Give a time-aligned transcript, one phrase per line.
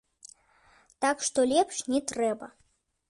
[1.05, 2.53] Так што лепш не трэба.